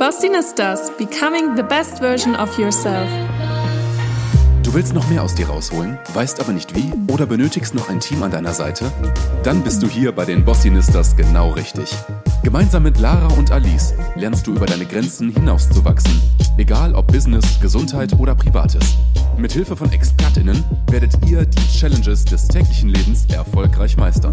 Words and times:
Bossinistas, 0.00 0.90
becoming 0.96 1.54
the 1.56 1.62
best 1.62 1.98
version 1.98 2.34
of 2.34 2.58
yourself. 2.58 3.06
Du 4.62 4.72
willst 4.72 4.94
noch 4.94 5.06
mehr 5.10 5.22
aus 5.22 5.34
dir 5.34 5.46
rausholen, 5.46 5.98
weißt 6.14 6.40
aber 6.40 6.52
nicht 6.52 6.74
wie 6.74 6.90
oder 7.12 7.26
benötigst 7.26 7.74
noch 7.74 7.90
ein 7.90 8.00
Team 8.00 8.22
an 8.22 8.30
deiner 8.30 8.54
Seite? 8.54 8.90
Dann 9.42 9.62
bist 9.62 9.82
du 9.82 9.88
hier 9.88 10.12
bei 10.12 10.24
den 10.24 10.42
Bossinistas 10.42 11.16
genau 11.16 11.50
richtig. 11.50 11.94
Gemeinsam 12.42 12.84
mit 12.84 12.98
Lara 12.98 13.26
und 13.34 13.50
Alice 13.50 13.92
lernst 14.14 14.46
du 14.46 14.54
über 14.54 14.64
deine 14.64 14.86
Grenzen 14.86 15.34
hinauszuwachsen. 15.34 16.18
Egal 16.56 16.94
ob 16.94 17.08
Business, 17.08 17.60
Gesundheit 17.60 18.18
oder 18.18 18.34
Privates. 18.34 18.96
Mit 19.36 19.52
Hilfe 19.52 19.76
von 19.76 19.92
ExpertInnen 19.92 20.64
werdet 20.90 21.12
ihr 21.28 21.44
die 21.44 21.78
Challenges 21.78 22.24
des 22.24 22.48
täglichen 22.48 22.88
Lebens 22.88 23.26
erfolgreich 23.26 23.98
meistern. 23.98 24.32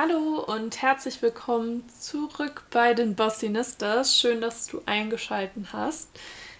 Hallo 0.00 0.44
und 0.46 0.80
herzlich 0.80 1.22
willkommen 1.22 1.82
zurück 1.98 2.62
bei 2.70 2.94
den 2.94 3.16
Bossinistas. 3.16 4.16
Schön, 4.16 4.40
dass 4.40 4.68
du 4.68 4.80
eingeschaltet 4.86 5.72
hast. 5.72 6.08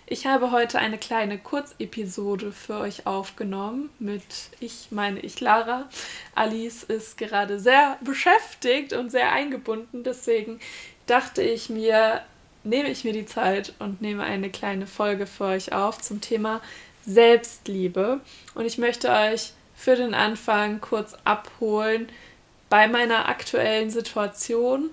Ich 0.06 0.27
habe 0.27 0.51
heute 0.51 0.80
eine 0.80 0.98
kleine 0.98 1.38
Kurzepisode 1.38 2.51
für 2.51 2.80
euch 2.80 3.06
aufgenommen 3.06 3.91
mit 4.01 4.24
ich 4.59 4.88
meine 4.91 5.20
ich 5.20 5.38
Lara. 5.38 5.88
Alice 6.34 6.82
ist 6.82 7.16
gerade 7.16 7.60
sehr 7.60 7.96
beschäftigt 8.01 8.93
und 8.93 9.10
sehr 9.10 9.30
eingebunden, 9.30 10.02
deswegen 10.02 10.59
dachte 11.07 11.41
ich 11.41 11.70
mir, 11.70 12.23
nehme 12.65 12.91
ich 12.91 13.05
mir 13.05 13.12
die 13.12 13.27
Zeit 13.27 13.73
und 13.79 14.02
nehme 14.02 14.24
eine 14.24 14.51
kleine 14.51 14.88
Folge 14.88 15.29
für 15.29 15.45
euch 15.45 15.73
auf 15.73 16.02
zum 16.02 16.20
Thema 16.20 16.60
Selbstliebe 17.07 18.18
und 18.57 18.66
ich 18.66 18.79
möchte 18.79 19.10
euch 19.10 19.52
für 19.77 19.95
den 19.95 20.12
Anfang 20.12 20.80
kurz 20.80 21.15
abholen, 21.23 22.09
bei 22.68 22.88
meiner 22.88 23.28
aktuellen 23.28 23.90
Situation, 23.90 24.90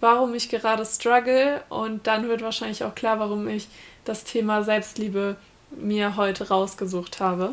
warum 0.00 0.34
ich 0.34 0.48
gerade 0.48 0.84
struggle 0.84 1.62
und 1.68 2.06
dann 2.06 2.28
wird 2.28 2.42
wahrscheinlich 2.42 2.84
auch 2.84 2.94
klar, 2.94 3.18
warum 3.18 3.48
ich 3.48 3.68
das 4.04 4.24
Thema 4.24 4.64
Selbstliebe 4.64 5.36
mir 5.70 6.16
heute 6.16 6.48
rausgesucht 6.48 7.20
habe. 7.20 7.52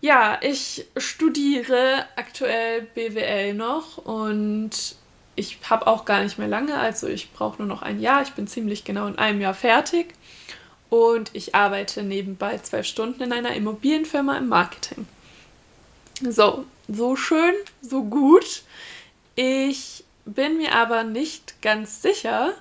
Ja, 0.00 0.38
ich 0.42 0.86
studiere 0.96 2.06
aktuell 2.16 2.82
BWL 2.82 3.54
noch 3.54 3.98
und 3.98 4.96
ich 5.36 5.58
habe 5.68 5.86
auch 5.86 6.04
gar 6.04 6.22
nicht 6.22 6.38
mehr 6.38 6.48
lange, 6.48 6.78
also 6.78 7.06
ich 7.06 7.32
brauche 7.32 7.58
nur 7.58 7.68
noch 7.68 7.82
ein 7.82 8.00
Jahr. 8.00 8.22
Ich 8.22 8.32
bin 8.32 8.46
ziemlich 8.46 8.84
genau 8.84 9.06
in 9.06 9.18
einem 9.18 9.40
Jahr 9.40 9.54
fertig 9.54 10.14
und 10.90 11.30
ich 11.34 11.54
arbeite 11.54 12.02
nebenbei 12.02 12.58
zwölf 12.58 12.86
Stunden 12.86 13.22
in 13.22 13.32
einer 13.32 13.54
Immobilienfirma 13.54 14.36
im 14.36 14.48
Marketing. 14.48 15.06
So, 16.28 16.64
so 16.94 17.16
schön, 17.16 17.54
so 17.80 18.04
gut. 18.04 18.62
Ich 19.34 20.04
bin 20.24 20.58
mir 20.58 20.74
aber 20.74 21.04
nicht 21.04 21.60
ganz 21.62 22.02
sicher, 22.02 22.52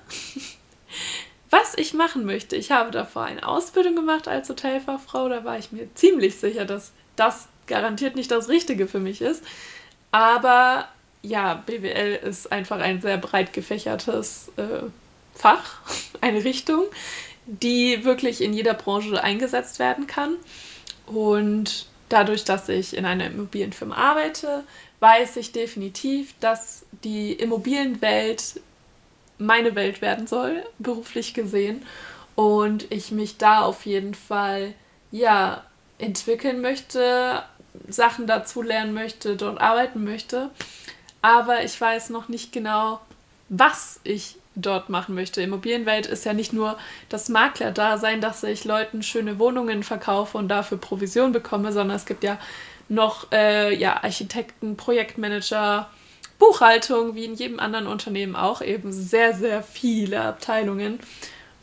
was 1.50 1.78
ich 1.78 1.94
machen 1.94 2.26
möchte. 2.26 2.56
Ich 2.56 2.72
habe 2.72 2.92
davor 2.92 3.24
eine 3.24 3.48
Ausbildung 3.48 3.96
gemacht 3.96 4.28
als 4.28 4.50
Hotelfachfrau. 4.50 5.30
Da 5.30 5.44
war 5.44 5.58
ich 5.58 5.72
mir 5.72 5.94
ziemlich 5.96 6.38
sicher, 6.38 6.66
dass 6.66 6.92
das 7.16 7.48
garantiert 7.68 8.16
nicht 8.16 8.32
das 8.32 8.50
Richtige 8.50 8.88
für 8.88 9.00
mich 9.00 9.22
ist. 9.22 9.44
Aber 10.12 10.88
ja, 11.22 11.56
BWL 11.66 12.20
ist 12.28 12.52
einfach 12.52 12.80
ein 12.80 13.02
sehr 13.02 13.18
breit 13.18 13.54
gefächertes 13.54 14.52
äh, 14.58 14.84
Fach, 15.34 15.80
eine 16.22 16.44
Richtung, 16.44 16.86
die 17.46 18.04
wirklich 18.04 18.42
in 18.42 18.54
jeder 18.54 18.74
Branche 18.74 19.24
eingesetzt 19.24 19.80
werden 19.80 20.08
kann. 20.08 20.36
Und 21.06 21.88
dadurch, 22.12 22.44
dass 22.44 22.70
ich 22.70 22.96
in 22.96 23.06
einer 23.06 23.28
Immobilienfirma 23.28 23.96
arbeite, 23.96 24.64
weiß 25.00 25.38
ich 25.38 25.52
definitiv, 25.52 26.34
dass 26.40 26.86
die 27.04 27.34
Immobilienwelt 27.34 28.60
meine 29.38 29.76
Welt 29.76 30.02
werden 30.02 30.28
soll, 30.28 30.64
beruflich 30.80 31.34
gesehen. 31.34 31.86
Und 32.36 32.92
ich 32.92 33.12
mich 33.12 33.38
da 33.38 33.62
auf 33.62 33.86
jeden 33.86 34.14
Fall, 34.14 34.74
ja, 35.12 35.64
entwickeln 35.98 36.62
möchte, 36.62 37.44
Sachen 37.88 38.28
dazu 38.28 38.62
lernen 38.62 38.94
möchte, 38.94 39.36
dort 39.36 39.60
arbeiten 39.60 40.04
möchte. 40.04 40.50
Aber 41.22 41.64
ich 41.64 41.80
weiß 41.80 42.10
noch 42.10 42.28
nicht 42.28 42.52
genau, 42.52 43.00
was 43.50 44.00
ich 44.04 44.38
dort 44.56 44.90
machen 44.90 45.16
möchte. 45.16 45.42
Immobilienwelt 45.42 46.08
ist 46.08 46.26
ja 46.26 46.34
nicht 46.34 46.54
nur 46.54 46.78
das 47.10 47.30
Makler-Dasein, 47.30 48.22
dass 48.22 48.44
ich 48.44 48.66
Leuten 48.66 49.04
schöne 49.04 49.40
Wohnungen 49.40 49.84
verkaufe 49.84 50.38
und 50.38 50.50
dafür 50.50 50.78
Provision 50.78 51.32
bekomme, 51.32 51.72
sondern 51.72 51.96
es 51.96 52.06
gibt 52.06 52.24
ja 52.24 52.38
noch 52.90 53.32
äh, 53.32 53.74
ja, 53.74 54.04
Architekten, 54.04 54.76
Projektmanager, 54.76 55.90
Buchhaltung, 56.40 57.16
wie 57.16 57.26
in 57.26 57.36
jedem 57.36 57.60
anderen 57.60 57.88
Unternehmen 57.88 58.36
auch, 58.36 58.62
eben 58.62 58.92
sehr, 58.92 59.34
sehr 59.34 59.64
viele 59.64 60.22
Abteilungen. 60.22 61.00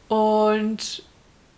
Und 0.09 1.03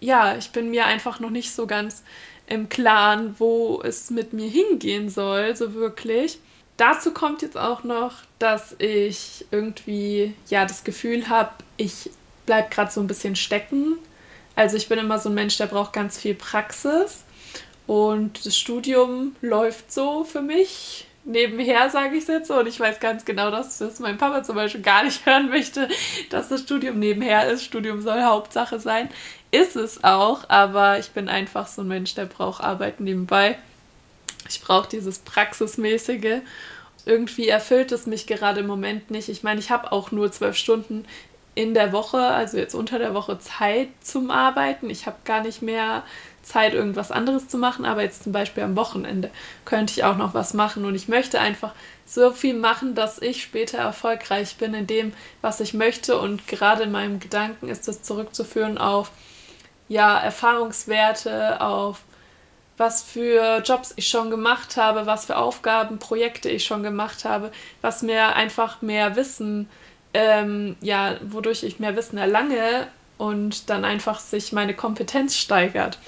ja, 0.00 0.36
ich 0.36 0.50
bin 0.50 0.70
mir 0.70 0.86
einfach 0.86 1.20
noch 1.20 1.30
nicht 1.30 1.52
so 1.52 1.66
ganz 1.66 2.02
im 2.47 2.68
Klaren, 2.68 3.36
wo 3.38 3.80
es 3.84 4.10
mit 4.10 4.32
mir 4.32 4.48
hingehen 4.48 5.08
soll, 5.08 5.54
so 5.54 5.74
wirklich. 5.74 6.38
Dazu 6.80 7.12
kommt 7.12 7.42
jetzt 7.42 7.58
auch 7.58 7.84
noch, 7.84 8.14
dass 8.38 8.74
ich 8.78 9.44
irgendwie 9.50 10.32
ja 10.48 10.64
das 10.64 10.82
Gefühl 10.82 11.28
habe, 11.28 11.50
ich 11.76 12.08
bleibe 12.46 12.70
gerade 12.70 12.91
so 12.91 13.02
ein 13.02 13.06
bisschen 13.06 13.36
stecken. 13.36 13.98
Also 14.56 14.78
ich 14.78 14.88
bin 14.88 14.98
immer 14.98 15.18
so 15.18 15.28
ein 15.28 15.34
Mensch, 15.34 15.58
der 15.58 15.66
braucht 15.66 15.92
ganz 15.92 16.18
viel 16.18 16.34
Praxis 16.34 17.24
und 17.86 18.46
das 18.46 18.56
Studium 18.56 19.36
läuft 19.42 19.92
so 19.92 20.24
für 20.24 20.41
mich 20.41 21.06
nebenher, 21.24 21.91
sage 21.91 22.16
ich 22.16 22.26
jetzt 22.26 22.48
so. 22.48 22.60
Und 22.60 22.66
ich 22.66 22.80
weiß 22.80 22.98
ganz 22.98 23.26
genau, 23.26 23.50
dass 23.50 23.76
das 23.76 24.00
mein 24.00 24.16
Papa 24.16 24.42
zum 24.42 24.54
Beispiel 24.54 24.80
gar 24.80 25.04
nicht 25.04 25.26
hören 25.26 25.50
möchte, 25.50 25.86
dass 26.30 26.48
das 26.48 26.62
Studium 26.62 26.98
nebenher 26.98 27.47
ist. 27.50 27.62
Studium 27.62 28.00
soll 28.00 28.22
Hauptsache 28.22 28.80
sein. 28.80 29.10
Ist 29.50 29.76
es 29.76 30.02
auch, 30.02 30.48
aber 30.48 30.98
ich 30.98 31.10
bin 31.10 31.28
einfach 31.28 31.66
so 31.66 31.82
ein 31.82 31.88
Mensch, 31.88 32.14
der 32.14 32.24
braucht 32.24 32.64
Arbeit 32.64 33.00
nebenbei. 33.00 33.58
Ich 34.50 34.61
brauche 34.61 34.88
dieses 34.88 35.21
Praxismäßige. 35.21 36.41
Irgendwie 37.06 37.49
erfüllt 37.49 37.93
es 37.93 38.06
mich 38.06 38.27
gerade 38.27 38.61
im 38.61 38.66
Moment 38.66 39.11
nicht. 39.11 39.28
Ich 39.28 39.43
meine, 39.43 39.61
ich 39.61 39.71
habe 39.71 39.93
auch 39.93 40.11
nur 40.11 40.31
zwölf 40.31 40.56
Stunden 40.56 41.06
in 41.55 41.75
der 41.75 41.93
Woche, 41.93 42.19
also 42.19 42.56
jetzt 42.56 42.75
unter 42.75 42.99
der 42.99 43.15
Woche 43.15 43.39
Zeit 43.39 43.89
zum 44.00 44.31
Arbeiten. 44.31 44.89
Ich 44.89 45.06
habe 45.06 45.16
gar 45.25 45.43
nicht 45.43 45.62
mehr 45.62 46.05
Zeit, 46.43 46.75
irgendwas 46.75 47.10
anderes 47.10 47.49
zu 47.49 47.59
machen, 47.59 47.84
aber 47.84 48.03
jetzt 48.03 48.22
zum 48.25 48.33
Beispiel 48.33 48.62
am 48.62 48.77
Wochenende 48.77 49.31
könnte 49.65 49.93
ich 49.93 50.05
auch 50.05 50.16
noch 50.16 50.33
was 50.33 50.55
machen 50.55 50.84
und 50.84 50.94
ich 50.94 51.09
möchte 51.09 51.41
einfach 51.41 51.72
so 52.06 52.33
viel 52.33 52.55
machen, 52.55 52.94
dass 52.94 53.21
ich 53.21 53.43
später 53.43 53.78
erfolgreich 53.78 54.56
bin 54.56 54.75
in 54.75 54.87
dem, 54.87 55.12
was 55.43 55.60
ich 55.60 55.75
möchte 55.75 56.19
und 56.19 56.49
gerade 56.49 56.84
in 56.84 56.93
meinem 56.93 57.21
Gedanken 57.21 57.69
ist 57.69 57.89
das 57.89 58.03
zurückzuführen 58.03 58.78
auf 58.78 59.10
ja, 59.89 60.19
Erfahrungswerte, 60.19 61.60
auf 61.60 62.03
was 62.80 63.02
für 63.02 63.58
Jobs 63.62 63.92
ich 63.96 64.08
schon 64.08 64.30
gemacht 64.30 64.78
habe, 64.78 65.04
was 65.04 65.26
für 65.26 65.36
Aufgaben, 65.36 65.98
Projekte 65.98 66.48
ich 66.48 66.64
schon 66.64 66.82
gemacht 66.82 67.26
habe, 67.26 67.52
was 67.82 68.00
mir 68.00 68.34
einfach 68.34 68.80
mehr 68.80 69.16
Wissen, 69.16 69.68
ähm, 70.14 70.76
ja, 70.80 71.16
wodurch 71.22 71.62
ich 71.62 71.78
mehr 71.78 71.94
Wissen 71.94 72.16
erlange 72.16 72.86
und 73.18 73.68
dann 73.68 73.84
einfach 73.84 74.18
sich 74.18 74.52
meine 74.52 74.74
Kompetenz 74.74 75.36
steigert 75.36 75.98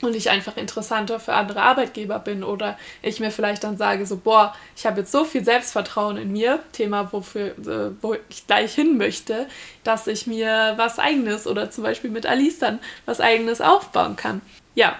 und 0.00 0.14
ich 0.14 0.30
einfach 0.30 0.56
interessanter 0.56 1.18
für 1.18 1.34
andere 1.34 1.60
Arbeitgeber 1.60 2.20
bin 2.20 2.44
oder 2.44 2.78
ich 3.02 3.18
mir 3.18 3.32
vielleicht 3.32 3.64
dann 3.64 3.76
sage 3.76 4.06
so 4.06 4.16
boah 4.16 4.54
ich 4.76 4.86
habe 4.86 5.00
jetzt 5.00 5.12
so 5.12 5.24
viel 5.24 5.44
Selbstvertrauen 5.44 6.16
in 6.16 6.32
mir 6.32 6.60
Thema 6.72 7.12
wofür 7.12 7.48
äh, 7.58 7.90
wo 8.00 8.14
ich 8.14 8.46
gleich 8.46 8.74
hin 8.74 8.96
möchte 8.96 9.46
dass 9.84 10.06
ich 10.06 10.26
mir 10.26 10.74
was 10.76 10.98
eigenes 10.98 11.46
oder 11.46 11.70
zum 11.70 11.84
Beispiel 11.84 12.10
mit 12.10 12.24
Alice 12.24 12.60
dann 12.60 12.78
was 13.04 13.20
eigenes 13.20 13.60
aufbauen 13.60 14.16
kann. 14.16 14.40
Ja 14.74 14.96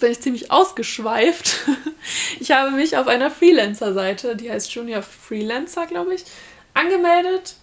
Jetzt 0.00 0.06
bin 0.06 0.12
ich 0.12 0.20
ziemlich 0.20 0.50
ausgeschweift. 0.50 1.56
Ich 2.40 2.50
habe 2.50 2.70
mich 2.70 2.96
auf 2.96 3.06
einer 3.06 3.30
Freelancer-Seite, 3.30 4.34
die 4.34 4.50
heißt 4.50 4.72
Junior 4.72 5.02
Freelancer, 5.02 5.86
glaube 5.86 6.14
ich, 6.14 6.24
angemeldet. 6.72 7.54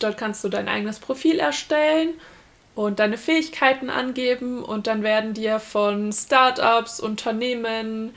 Dort 0.00 0.18
kannst 0.18 0.44
du 0.44 0.50
dein 0.50 0.68
eigenes 0.68 0.98
Profil 0.98 1.38
erstellen 1.38 2.10
und 2.74 2.98
deine 2.98 3.16
Fähigkeiten 3.16 3.88
angeben 3.88 4.62
und 4.62 4.86
dann 4.86 5.02
werden 5.02 5.32
dir 5.32 5.58
von 5.58 6.12
Startups, 6.12 7.00
Unternehmen, 7.00 8.14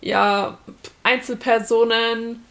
ja, 0.00 0.58
Einzelpersonen 1.02 2.44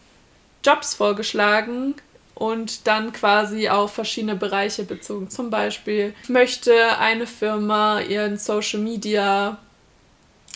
Jobs 0.62 0.94
vorgeschlagen 0.94 1.94
und 2.34 2.86
dann 2.86 3.14
quasi 3.14 3.70
auf 3.70 3.94
verschiedene 3.94 4.36
Bereiche 4.36 4.84
bezogen. 4.84 5.30
Zum 5.30 5.48
Beispiel 5.48 6.14
möchte 6.28 6.98
eine 6.98 7.26
Firma 7.26 8.00
ihren 8.00 8.36
Social 8.36 8.80
Media 8.80 9.56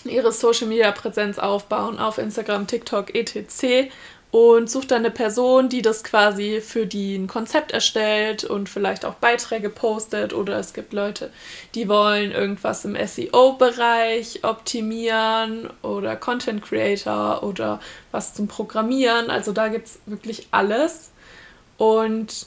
ihre 0.05 0.33
Social 0.33 0.67
Media 0.67 0.91
Präsenz 0.93 1.39
aufbauen 1.39 1.99
auf 1.99 2.19
Instagram, 2.19 2.67
TikTok, 2.67 3.15
etc. 3.15 3.91
Und 4.31 4.69
sucht 4.69 4.91
dann 4.91 4.99
eine 4.99 5.13
Person, 5.13 5.69
die 5.69 5.81
das 5.81 6.03
quasi 6.03 6.61
für 6.61 6.87
die 6.87 7.15
ein 7.15 7.29
Konzept 7.29 7.71
erstellt 7.71 8.43
und 8.43 8.69
vielleicht 8.69 9.05
auch 9.05 9.15
Beiträge 9.15 9.71
postet. 9.71 10.33
Oder 10.33 10.59
es 10.59 10.73
gibt 10.73 10.93
Leute, 10.93 11.31
die 11.77 11.89
wollen 11.89 12.33
irgendwas 12.33 12.85
im 12.85 12.97
SEO-Bereich 12.97 14.41
optimieren 14.43 15.71
oder 15.83 16.17
Content 16.17 16.65
Creator 16.65 17.45
oder 17.45 17.79
was 18.11 18.35
zum 18.35 18.49
Programmieren. 18.49 19.31
Also 19.31 19.53
da 19.53 19.69
gibt 19.69 19.87
es 19.87 19.99
wirklich 20.07 20.49
alles. 20.51 21.13
Und 21.77 22.47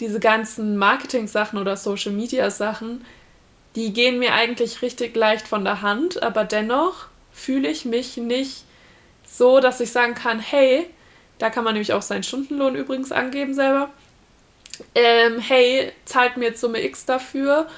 diese 0.00 0.20
ganzen 0.20 0.76
Marketing-Sachen 0.76 1.58
oder 1.58 1.76
Social-Media-Sachen, 1.76 3.04
die 3.76 3.92
gehen 3.92 4.18
mir 4.18 4.34
eigentlich 4.34 4.82
richtig 4.82 5.16
leicht 5.16 5.48
von 5.48 5.64
der 5.64 5.82
Hand, 5.82 6.22
aber 6.22 6.44
dennoch 6.44 7.06
fühle 7.32 7.68
ich 7.68 7.84
mich 7.84 8.16
nicht 8.16 8.64
so, 9.26 9.60
dass 9.60 9.80
ich 9.80 9.90
sagen 9.90 10.14
kann, 10.14 10.38
hey, 10.38 10.88
da 11.38 11.50
kann 11.50 11.64
man 11.64 11.74
nämlich 11.74 11.92
auch 11.92 12.02
seinen 12.02 12.22
Stundenlohn 12.22 12.76
übrigens 12.76 13.10
angeben 13.10 13.54
selber. 13.54 13.90
Ähm, 14.94 15.38
hey, 15.38 15.92
zahlt 16.04 16.36
mir 16.36 16.46
jetzt 16.46 16.60
Summe 16.60 16.84
X 16.84 17.04
dafür 17.04 17.68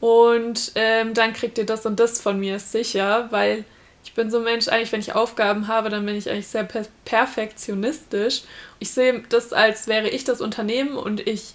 und 0.00 0.72
ähm, 0.74 1.14
dann 1.14 1.32
kriegt 1.32 1.58
ihr 1.58 1.66
das 1.66 1.86
und 1.86 1.98
das 1.98 2.20
von 2.20 2.38
mir 2.38 2.58
sicher, 2.58 3.28
weil 3.30 3.64
ich 4.04 4.14
bin 4.14 4.30
so 4.30 4.38
ein 4.38 4.44
Mensch, 4.44 4.68
eigentlich, 4.68 4.92
wenn 4.92 5.00
ich 5.00 5.14
Aufgaben 5.14 5.66
habe, 5.66 5.90
dann 5.90 6.06
bin 6.06 6.14
ich 6.14 6.30
eigentlich 6.30 6.46
sehr 6.46 6.62
per 6.62 6.84
perfektionistisch. 7.04 8.42
Ich 8.78 8.92
sehe 8.92 9.22
das, 9.28 9.52
als 9.52 9.88
wäre 9.88 10.08
ich 10.08 10.22
das 10.22 10.40
Unternehmen 10.40 10.96
und 10.96 11.26
ich 11.26 11.54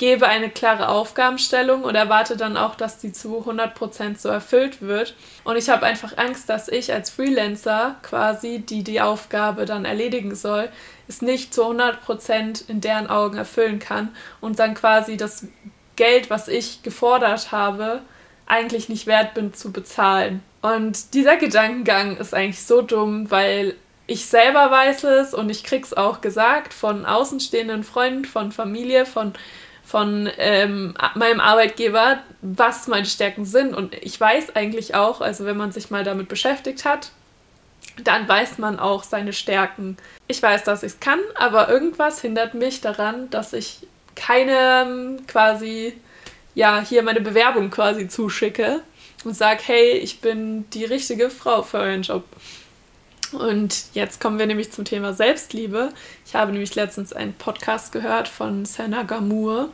gebe 0.00 0.26
eine 0.26 0.48
klare 0.48 0.88
Aufgabenstellung 0.88 1.84
und 1.84 1.94
erwarte 1.94 2.38
dann 2.38 2.56
auch, 2.56 2.74
dass 2.74 2.96
die 2.96 3.12
zu 3.12 3.44
100% 3.46 4.16
so 4.16 4.30
erfüllt 4.30 4.80
wird. 4.80 5.14
Und 5.44 5.58
ich 5.58 5.68
habe 5.68 5.84
einfach 5.84 6.16
Angst, 6.16 6.48
dass 6.48 6.68
ich 6.68 6.90
als 6.90 7.10
Freelancer 7.10 7.96
quasi, 8.02 8.60
die 8.60 8.82
die 8.82 9.02
Aufgabe 9.02 9.66
dann 9.66 9.84
erledigen 9.84 10.34
soll, 10.34 10.70
es 11.06 11.20
nicht 11.20 11.52
zu 11.52 11.64
100% 11.64 12.70
in 12.70 12.80
deren 12.80 13.08
Augen 13.08 13.36
erfüllen 13.36 13.78
kann 13.78 14.08
und 14.40 14.58
dann 14.58 14.72
quasi 14.72 15.18
das 15.18 15.46
Geld, 15.96 16.30
was 16.30 16.48
ich 16.48 16.82
gefordert 16.82 17.52
habe, 17.52 18.00
eigentlich 18.46 18.88
nicht 18.88 19.06
wert 19.06 19.34
bin 19.34 19.52
zu 19.52 19.70
bezahlen. 19.70 20.42
Und 20.62 21.12
dieser 21.12 21.36
Gedankengang 21.36 22.16
ist 22.16 22.32
eigentlich 22.32 22.64
so 22.64 22.80
dumm, 22.80 23.30
weil 23.30 23.76
ich 24.06 24.24
selber 24.24 24.70
weiß 24.70 25.04
es 25.04 25.34
und 25.34 25.50
ich 25.50 25.62
krieg's 25.62 25.92
auch 25.92 26.22
gesagt 26.22 26.72
von 26.72 27.04
außenstehenden 27.04 27.84
Freunden, 27.84 28.24
von 28.24 28.50
Familie, 28.50 29.04
von 29.04 29.34
von 29.84 30.28
ähm, 30.38 30.94
meinem 31.14 31.40
Arbeitgeber, 31.40 32.20
was 32.42 32.86
meine 32.86 33.06
Stärken 33.06 33.44
sind. 33.44 33.74
Und 33.74 33.94
ich 33.94 34.20
weiß 34.20 34.54
eigentlich 34.54 34.94
auch, 34.94 35.20
also 35.20 35.44
wenn 35.44 35.56
man 35.56 35.72
sich 35.72 35.90
mal 35.90 36.04
damit 36.04 36.28
beschäftigt 36.28 36.84
hat, 36.84 37.10
dann 38.04 38.28
weiß 38.28 38.58
man 38.58 38.78
auch 38.78 39.02
seine 39.02 39.32
Stärken. 39.32 39.96
Ich 40.26 40.42
weiß, 40.42 40.64
dass 40.64 40.82
ich 40.82 40.92
es 40.92 41.00
kann, 41.00 41.20
aber 41.34 41.68
irgendwas 41.68 42.20
hindert 42.20 42.54
mich 42.54 42.80
daran, 42.80 43.30
dass 43.30 43.52
ich 43.52 43.86
keine 44.14 44.84
ähm, 44.86 45.26
quasi, 45.26 45.94
ja, 46.54 46.80
hier 46.80 47.02
meine 47.02 47.20
Bewerbung 47.20 47.70
quasi 47.70 48.08
zuschicke 48.08 48.82
und 49.24 49.34
sage, 49.34 49.60
hey, 49.64 49.92
ich 49.92 50.20
bin 50.20 50.68
die 50.70 50.84
richtige 50.84 51.30
Frau 51.30 51.62
für 51.62 51.78
euren 51.78 52.02
Job. 52.02 52.24
Und 53.32 53.84
jetzt 53.94 54.20
kommen 54.20 54.38
wir 54.38 54.46
nämlich 54.46 54.72
zum 54.72 54.84
Thema 54.84 55.12
Selbstliebe. 55.12 55.92
Ich 56.26 56.34
habe 56.34 56.52
nämlich 56.52 56.74
letztens 56.74 57.12
einen 57.12 57.34
Podcast 57.34 57.92
gehört 57.92 58.28
von 58.28 58.64
Senna 58.64 59.04
Gamur. 59.04 59.70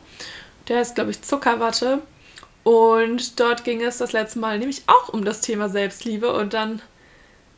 Der 0.67 0.77
heißt, 0.77 0.95
glaube 0.95 1.11
ich, 1.11 1.21
Zuckerwatte. 1.21 2.01
Und 2.63 3.39
dort 3.39 3.63
ging 3.63 3.81
es 3.81 3.97
das 3.97 4.11
letzte 4.11 4.39
Mal 4.39 4.59
nämlich 4.59 4.83
auch 4.87 5.09
um 5.09 5.23
das 5.23 5.41
Thema 5.41 5.69
Selbstliebe. 5.69 6.33
Und 6.33 6.53
dann 6.53 6.81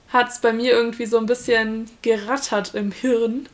hat 0.09 0.29
es 0.29 0.39
bei 0.39 0.53
mir 0.53 0.71
irgendwie 0.71 1.05
so 1.05 1.17
ein 1.17 1.25
bisschen 1.25 1.89
gerattert 2.01 2.75
im 2.75 2.91
Hirn, 2.91 3.49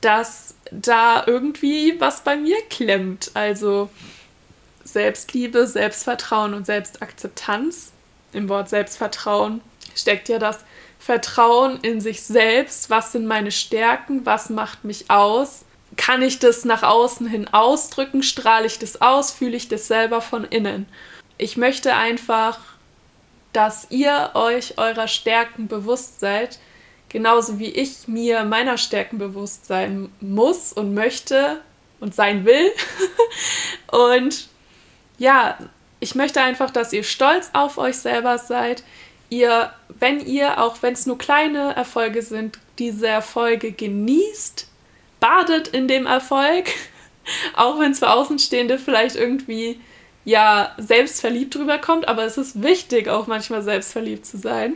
dass 0.00 0.54
da 0.70 1.24
irgendwie 1.26 1.98
was 1.98 2.22
bei 2.22 2.36
mir 2.36 2.56
klemmt. 2.68 3.30
Also 3.34 3.90
Selbstliebe, 4.84 5.66
Selbstvertrauen 5.66 6.54
und 6.54 6.66
Selbstakzeptanz. 6.66 7.92
Im 8.32 8.48
Wort 8.48 8.68
Selbstvertrauen 8.68 9.60
steckt 9.94 10.28
ja 10.28 10.38
das 10.38 10.58
Vertrauen 11.06 11.78
in 11.82 12.00
sich 12.00 12.22
selbst, 12.22 12.90
was 12.90 13.12
sind 13.12 13.26
meine 13.26 13.52
Stärken, 13.52 14.26
was 14.26 14.50
macht 14.50 14.84
mich 14.84 15.08
aus, 15.08 15.64
kann 15.96 16.20
ich 16.20 16.40
das 16.40 16.64
nach 16.64 16.82
außen 16.82 17.28
hin 17.28 17.46
ausdrücken, 17.46 18.24
strahle 18.24 18.66
ich 18.66 18.80
das 18.80 19.00
aus, 19.00 19.30
fühle 19.30 19.56
ich 19.56 19.68
das 19.68 19.86
selber 19.86 20.20
von 20.20 20.42
innen. 20.42 20.88
Ich 21.38 21.56
möchte 21.56 21.94
einfach, 21.94 22.58
dass 23.52 23.86
ihr 23.90 24.32
euch 24.34 24.78
eurer 24.78 25.06
Stärken 25.06 25.68
bewusst 25.68 26.18
seid, 26.18 26.58
genauso 27.08 27.60
wie 27.60 27.70
ich 27.70 28.08
mir 28.08 28.42
meiner 28.42 28.76
Stärken 28.76 29.18
bewusst 29.18 29.66
sein 29.66 30.10
muss 30.20 30.72
und 30.72 30.92
möchte 30.92 31.60
und 32.00 32.16
sein 32.16 32.44
will. 32.44 32.72
und 33.92 34.48
ja, 35.18 35.56
ich 36.00 36.16
möchte 36.16 36.40
einfach, 36.42 36.72
dass 36.72 36.92
ihr 36.92 37.04
stolz 37.04 37.50
auf 37.52 37.78
euch 37.78 37.96
selber 37.96 38.38
seid, 38.38 38.82
ihr, 39.30 39.72
wenn 39.98 40.20
ihr, 40.20 40.60
auch 40.60 40.82
wenn 40.82 40.94
es 40.94 41.06
nur 41.06 41.18
kleine 41.18 41.74
Erfolge 41.74 42.22
sind, 42.22 42.58
diese 42.78 43.08
Erfolge 43.08 43.72
genießt, 43.72 44.68
badet 45.20 45.68
in 45.68 45.88
dem 45.88 46.06
Erfolg, 46.06 46.66
auch 47.56 47.78
wenn 47.78 47.92
es 47.92 47.98
für 47.98 48.10
Außenstehende 48.10 48.78
vielleicht 48.78 49.16
irgendwie 49.16 49.80
ja 50.24 50.74
selbstverliebt 50.76 51.54
drüber 51.54 51.78
kommt, 51.78 52.08
aber 52.08 52.24
es 52.24 52.36
ist 52.36 52.62
wichtig, 52.62 53.08
auch 53.08 53.26
manchmal 53.26 53.62
selbstverliebt 53.62 54.26
zu 54.26 54.38
sein. 54.38 54.74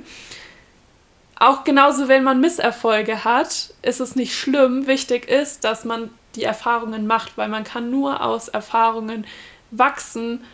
Auch 1.37 1.65
genauso, 1.65 2.07
wenn 2.09 2.23
man 2.23 2.41
Misserfolge 2.41 3.25
hat, 3.25 3.73
ist 3.83 4.01
es 4.01 4.15
nicht 4.15 4.35
schlimm. 4.35 4.87
Wichtig 4.87 5.29
ist, 5.29 5.65
dass 5.65 5.85
man 5.85 6.11
die 6.37 6.45
Erfahrungen 6.45 7.07
macht, 7.07 7.37
weil 7.37 7.49
man 7.49 7.65
kann 7.65 7.91
nur 7.91 8.23
aus 8.23 8.49
Erfahrungen 8.49 9.27
wachsen 9.71 10.45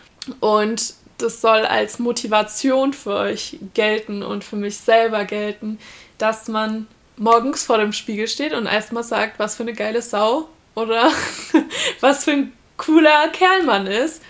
und 0.41 0.95
das 1.19 1.41
soll 1.41 1.65
als 1.65 1.99
Motivation 1.99 2.93
für 2.93 3.15
euch 3.15 3.59
gelten 3.75 4.23
und 4.23 4.45
für 4.45 4.57
mich 4.57 4.79
selber 4.79 5.25
gelten, 5.25 5.79
dass 6.19 6.49
man 6.49 6.87
morgens 7.17 7.65
vor 7.65 7.79
dem 7.79 7.93
Spiegel 7.93 8.29
steht 8.29 8.53
und 8.53 8.67
erstmal 8.67 9.05
sagt, 9.05 9.39
was 9.39 9.57
für 9.57 9.63
eine 9.63 9.73
geile 9.73 10.03
Sau 10.03 10.49
oder 10.75 11.11
was 12.01 12.25
für 12.25 12.33
ein 12.33 12.53
cooler 12.77 13.29
Kerl 13.29 13.63
man 13.63 13.87
ist 13.87 14.23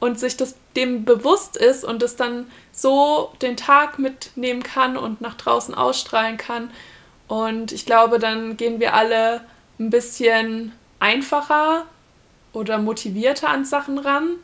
und 0.00 0.18
sich 0.18 0.36
das 0.36 0.54
dem 0.76 1.04
bewusst 1.04 1.56
ist 1.56 1.84
und 1.84 2.02
es 2.02 2.16
dann 2.16 2.50
so 2.72 3.32
den 3.42 3.56
Tag 3.56 3.98
mitnehmen 3.98 4.62
kann 4.62 4.96
und 4.96 5.20
nach 5.20 5.34
draußen 5.34 5.74
ausstrahlen 5.74 6.36
kann. 6.36 6.70
Und 7.26 7.72
ich 7.72 7.84
glaube, 7.84 8.18
dann 8.18 8.56
gehen 8.56 8.78
wir 8.80 8.94
alle 8.94 9.42
ein 9.80 9.90
bisschen 9.90 10.72
einfacher 11.00 11.84
oder 12.52 12.78
motivierter 12.78 13.48
an 13.48 13.64
Sachen 13.64 13.98
ran 13.98 14.36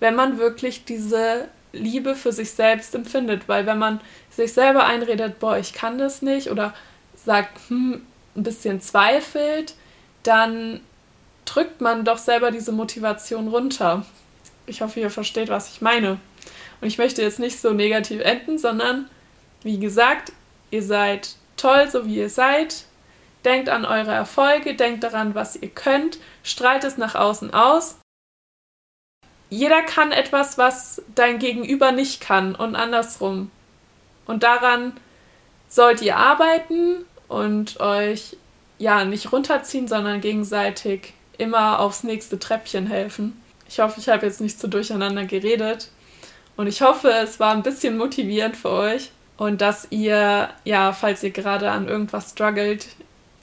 wenn 0.00 0.14
man 0.14 0.38
wirklich 0.38 0.84
diese 0.84 1.48
Liebe 1.72 2.14
für 2.14 2.32
sich 2.32 2.50
selbst 2.50 2.94
empfindet. 2.94 3.48
Weil 3.48 3.66
wenn 3.66 3.78
man 3.78 4.00
sich 4.30 4.52
selber 4.52 4.86
einredet, 4.86 5.38
boah, 5.38 5.58
ich 5.58 5.72
kann 5.72 5.98
das 5.98 6.22
nicht 6.22 6.50
oder 6.50 6.74
sagt, 7.14 7.58
hm, 7.68 8.02
ein 8.36 8.42
bisschen 8.42 8.80
zweifelt, 8.80 9.74
dann 10.22 10.80
drückt 11.44 11.80
man 11.80 12.04
doch 12.04 12.18
selber 12.18 12.50
diese 12.50 12.72
Motivation 12.72 13.48
runter. 13.48 14.04
Ich 14.66 14.82
hoffe, 14.82 15.00
ihr 15.00 15.10
versteht, 15.10 15.48
was 15.48 15.70
ich 15.70 15.80
meine. 15.80 16.20
Und 16.80 16.88
ich 16.88 16.98
möchte 16.98 17.22
jetzt 17.22 17.40
nicht 17.40 17.58
so 17.58 17.72
negativ 17.72 18.20
enden, 18.20 18.58
sondern 18.58 19.08
wie 19.62 19.78
gesagt, 19.78 20.32
ihr 20.70 20.82
seid 20.82 21.30
toll, 21.56 21.88
so 21.90 22.06
wie 22.06 22.18
ihr 22.18 22.30
seid. 22.30 22.84
Denkt 23.44 23.68
an 23.68 23.84
eure 23.84 24.12
Erfolge, 24.12 24.74
denkt 24.74 25.04
daran, 25.04 25.34
was 25.34 25.56
ihr 25.56 25.70
könnt, 25.70 26.18
strahlt 26.42 26.84
es 26.84 26.98
nach 26.98 27.14
außen 27.14 27.54
aus 27.54 27.98
jeder 29.50 29.82
kann 29.82 30.12
etwas, 30.12 30.58
was 30.58 31.02
dein 31.14 31.38
Gegenüber 31.38 31.92
nicht 31.92 32.20
kann 32.20 32.54
und 32.54 32.76
andersrum. 32.76 33.50
Und 34.26 34.42
daran 34.42 34.92
sollt 35.68 36.02
ihr 36.02 36.16
arbeiten 36.16 37.04
und 37.28 37.80
euch 37.80 38.36
ja 38.78 39.04
nicht 39.04 39.32
runterziehen, 39.32 39.88
sondern 39.88 40.20
gegenseitig 40.20 41.14
immer 41.38 41.80
aufs 41.80 42.04
nächste 42.04 42.38
Treppchen 42.38 42.86
helfen. 42.86 43.40
Ich 43.68 43.80
hoffe, 43.80 44.00
ich 44.00 44.08
habe 44.08 44.26
jetzt 44.26 44.40
nicht 44.40 44.58
so 44.58 44.68
durcheinander 44.68 45.24
geredet. 45.24 45.90
Und 46.56 46.66
ich 46.66 46.82
hoffe, 46.82 47.10
es 47.10 47.38
war 47.38 47.54
ein 47.54 47.62
bisschen 47.62 47.96
motivierend 47.96 48.56
für 48.56 48.70
euch 48.70 49.10
und 49.36 49.60
dass 49.60 49.86
ihr, 49.90 50.48
ja, 50.64 50.92
falls 50.92 51.22
ihr 51.22 51.30
gerade 51.30 51.70
an 51.70 51.86
irgendwas 51.86 52.30
struggelt, 52.30 52.88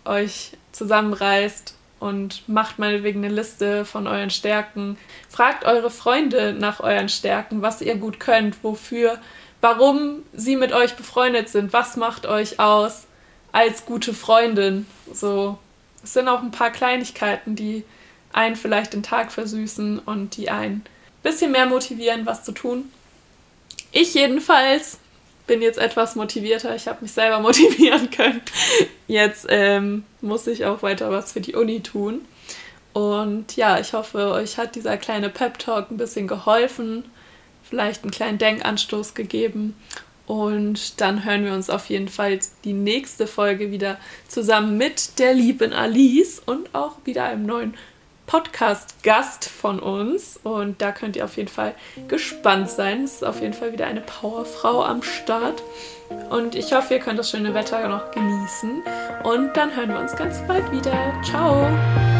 euch 0.04 0.52
zusammenreißt 0.74 1.76
und 2.00 2.48
macht 2.48 2.80
meinetwegen 2.80 3.24
eine 3.24 3.34
Liste 3.34 3.86
von 3.86 4.08
euren 4.08 4.30
Stärken. 4.30 4.98
Fragt 5.30 5.66
eure 5.66 5.90
Freunde 5.90 6.54
nach 6.54 6.80
euren 6.80 7.10
Stärken, 7.10 7.62
was 7.62 7.82
ihr 7.82 7.96
gut 7.96 8.20
könnt, 8.20 8.64
wofür, 8.64 9.20
warum 9.62 10.24
sie 10.34 10.56
mit 10.56 10.74
euch 10.74 10.96
befreundet 10.96 11.50
sind, 11.50 11.74
was 11.74 11.98
macht 11.98 12.26
euch 12.26 12.60
aus 12.60 13.06
als 13.52 13.86
gute 13.86 14.14
Freundin. 14.14 14.86
So, 15.14 15.58
es 16.04 16.14
sind 16.14 16.28
auch 16.28 16.42
ein 16.42 16.52
paar 16.52 16.72
Kleinigkeiten, 16.72 17.56
die 17.56 17.84
einen 18.34 18.56
vielleicht 18.56 18.94
den 18.94 19.04
Tag 19.04 19.32
versüßen 19.32 20.00
und 20.00 20.38
die 20.38 20.50
einen 20.50 20.76
ein 20.76 20.84
bisschen 21.24 21.52
mehr 21.52 21.66
motivieren, 21.66 22.26
was 22.26 22.44
zu 22.44 22.52
tun. 22.52 22.92
Ich 23.92 24.14
jedenfalls 24.14 25.00
bin 25.48 25.62
jetzt 25.62 25.78
etwas 25.78 26.16
motivierter. 26.16 26.76
Ich 26.76 26.88
habe 26.88 27.00
mich 27.02 27.12
selber 27.12 27.40
motivieren 27.42 28.10
können. 28.10 28.42
Jetzt 29.08 29.46
ähm, 29.50 30.04
muss 30.22 30.48
ich 30.48 30.66
auch 30.66 30.82
weiter 30.84 31.12
was 31.12 31.32
für 31.32 31.42
die 31.42 31.56
Uni 31.56 31.82
tun. 31.82 32.22
Und 32.94 33.58
ja, 33.58 33.80
ich 33.80 33.94
hoffe, 33.94 34.32
euch 34.32 34.58
hat 34.58 34.76
dieser 34.76 34.96
kleine 34.98 35.30
Pep-Talk 35.30 35.92
ein 35.92 35.98
bisschen 35.98 36.28
geholfen, 36.28 37.04
vielleicht 37.64 38.04
einen 38.04 38.12
kleinen 38.12 38.38
Denkanstoß 38.38 39.16
gegeben. 39.16 39.76
Und 40.28 41.02
dann 41.02 41.26
hören 41.26 41.44
wir 41.46 41.54
uns 41.54 41.70
auf 41.70 41.88
jeden 41.90 42.08
Fall 42.08 42.40
die 42.64 42.74
nächste 42.74 43.28
Folge 43.28 43.72
wieder 43.72 43.98
zusammen 44.28 44.78
mit 44.78 45.20
der 45.20 45.34
lieben 45.34 45.74
Alice 45.74 46.42
und 46.44 46.74
auch 46.74 46.94
wieder 47.04 47.26
einem 47.26 47.46
neuen 47.46 47.76
Podcast-Gast 48.28 49.50
von 49.50 49.80
uns. 49.80 50.40
Und 50.44 50.82
da 50.82 50.92
könnt 50.92 51.16
ihr 51.16 51.26
auf 51.26 51.38
jeden 51.38 51.50
Fall 51.50 51.74
gespannt 52.08 52.70
sein. 52.70 53.04
Es 53.04 53.16
ist 53.16 53.26
auf 53.26 53.42
jeden 53.42 53.54
Fall 53.54 53.74
wieder 53.74 53.88
eine 53.88 54.02
Powerfrau 54.02 54.84
am 54.84 55.02
Start. 55.04 55.62
Und 56.30 56.56
ich 56.56 56.74
hoffe, 56.74 56.96
ihr 56.96 57.00
könnt 57.00 57.20
das 57.20 57.30
schöne 57.30 57.54
Wetter 57.54 57.88
noch 57.88 58.12
genießen. 58.12 58.84
Und 59.24 59.56
dann 59.56 59.76
hören 59.76 59.90
wir 59.90 60.00
uns 60.00 60.16
ganz 60.16 60.40
bald 60.48 60.72
wieder. 60.72 60.94
Ciao! 61.24 62.15